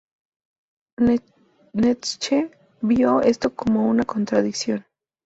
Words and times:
Nietzsche 1.73 2.49
vio 2.81 3.19
esto 3.21 3.53
como 3.55 3.87
una 3.87 4.03
contradicción. 4.03 4.83